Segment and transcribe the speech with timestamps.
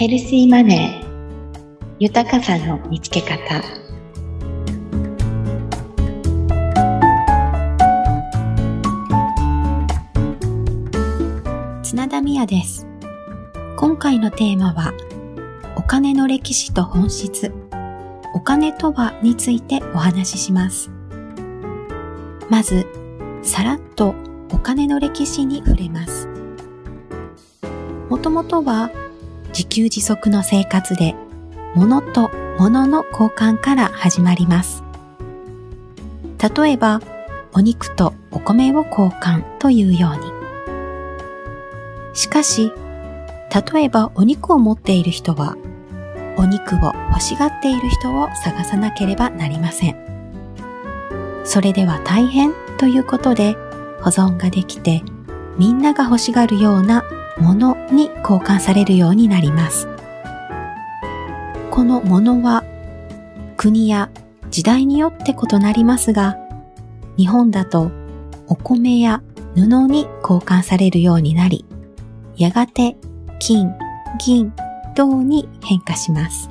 [0.00, 1.96] ヘルシーマネー。
[1.98, 3.62] 豊かさの見つけ方。
[11.82, 12.86] 綱田美也です。
[13.76, 14.94] 今回のテーマは
[15.76, 17.52] お金の歴史と本質。
[18.32, 20.90] お金とはについてお話しします。
[22.48, 22.86] まず
[23.42, 24.14] さらっと
[24.50, 26.26] お金の歴史に触れます。
[28.08, 28.90] もともとは
[29.50, 31.14] 自給自足の生活で
[31.74, 34.82] 物と物の交換から始まります。
[36.38, 37.00] 例えば、
[37.52, 40.32] お肉とお米を交換というように。
[42.14, 42.72] しかし、
[43.72, 45.56] 例えばお肉を持っている人は、
[46.36, 50.10] お肉を欲しがっている人を探さなければなりません。
[51.44, 53.54] それでは大変ということで
[54.00, 55.02] 保存ができて
[55.58, 57.02] みんなが欲しがるような
[57.40, 59.88] ものに交換されるようになります。
[61.70, 62.64] このものは
[63.56, 64.10] 国や
[64.50, 66.36] 時代によって異なりますが、
[67.16, 67.90] 日本だと
[68.46, 69.22] お米や
[69.54, 71.64] 布に交換されるようになり、
[72.36, 72.96] やがて
[73.38, 73.74] 金、
[74.18, 74.52] 銀、
[74.94, 76.50] 銅に変化します。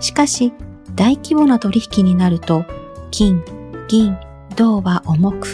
[0.00, 0.52] しかし、
[0.94, 2.64] 大規模な取引になると、
[3.10, 3.44] 金、
[3.88, 4.16] 銀、
[4.56, 5.46] 銅は重く、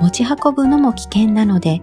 [0.00, 1.82] 持ち運ぶのも危険なので、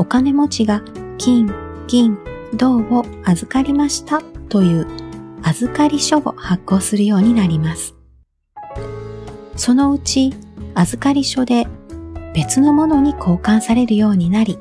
[0.00, 0.82] お金持ちが
[1.18, 1.52] 金、
[1.86, 2.16] 銀、
[2.54, 4.86] 銅を預かりましたという
[5.42, 7.94] 預かり書を発行するようになります。
[9.56, 10.32] そのうち
[10.74, 11.66] 預かり書で
[12.34, 14.58] 別のものに交換されるようになり、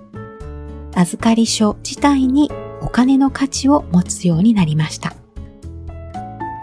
[0.94, 2.52] 預かり書自体に
[2.82, 5.14] お金の価値を持つようになりました。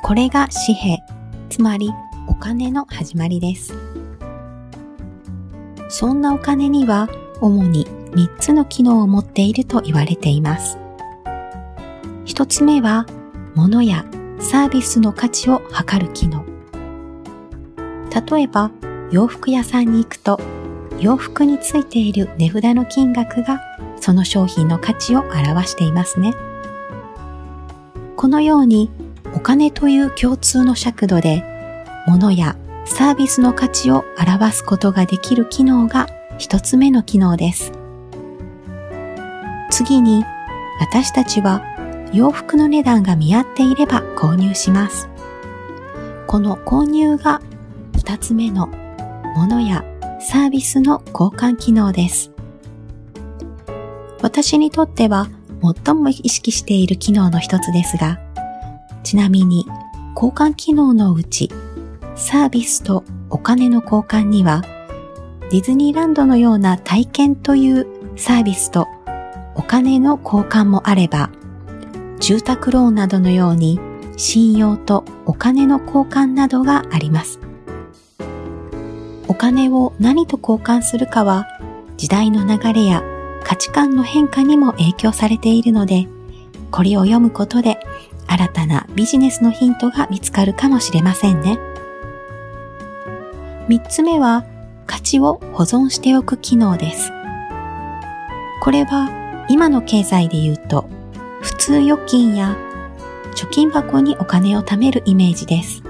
[0.02, 0.98] これが紙幣、
[1.48, 1.90] つまり
[2.28, 3.72] お金の始まりです。
[5.88, 7.08] そんなお金には
[7.40, 10.78] 主に3つの機能を持っていると言われています。
[12.26, 13.06] 1つ目は、
[13.54, 14.04] 物や
[14.38, 16.44] サービスの価値を測る機能。
[18.28, 18.70] 例えば、
[19.10, 20.40] 洋服屋さんに行くと、
[20.98, 23.60] 洋服についている値札の金額が
[24.00, 26.34] その商品の価値を表していますね。
[28.16, 28.90] このように、
[29.34, 31.44] お金という共通の尺度で、
[32.06, 36.08] 物やサービスの価値を表すことができる機能が
[36.38, 37.72] 一つ目の機能です。
[39.70, 40.24] 次に、
[40.80, 41.62] 私たちは
[42.12, 45.08] 洋服の値段が見合っていれば購入します。
[46.26, 47.40] この購入が
[47.96, 48.68] 二つ目の
[49.36, 49.84] 物や
[50.20, 52.30] サービスの交換機能です。
[54.22, 55.28] 私にとっては
[55.84, 58.18] 最も意識している機能の一つですが、
[59.02, 59.66] ちなみに
[60.14, 61.50] 交換機能のうち
[62.16, 64.62] サービスとお金の交換には
[65.50, 67.86] ディズニーランドのような体験という
[68.16, 68.88] サービスと
[69.54, 71.30] お金の交換もあれば、
[72.18, 73.78] 住宅ローンなどのように
[74.16, 77.38] 信用とお金の交換などがあります。
[79.28, 81.46] お金を何と交換するかは
[81.96, 83.02] 時代の流れや
[83.44, 86.08] 価値観の変化にも影響されているので、
[86.72, 87.78] これを読むことで
[88.26, 91.58] 新たなビジネスのヒントが見つかるかもしれませんね。
[93.68, 94.44] 三つ目は
[94.86, 97.12] 価値を保存しておく機能です。
[98.62, 100.88] これは今の経済で言うと、
[101.40, 102.56] 普通預金や
[103.34, 105.82] 貯金箱にお金を貯めるイメージです。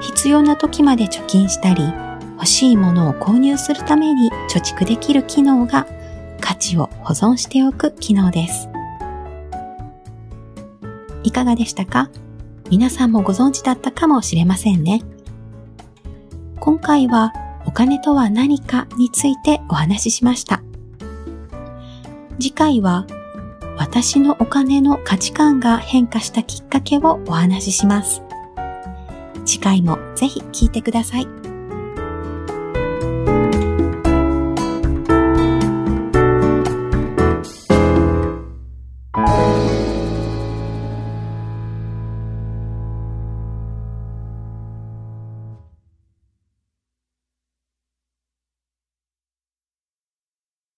[0.00, 1.82] 必要な時まで貯金したり、
[2.34, 5.86] 欲しいものを購入するために貯蓄できる機能が
[6.40, 8.68] 価値を保存しておく機能です。
[11.24, 12.10] いかがでしたか？
[12.70, 15.02] 皆さんもご存知だったかもしれませんね。
[16.60, 17.32] 今回は
[17.78, 20.64] 金とは何かについてお話ししました。
[22.40, 23.06] 次回は
[23.76, 28.20] 私のお金の価値観が変化したきっかけをお話しします。
[29.44, 31.47] 次回もぜひ聞いてください。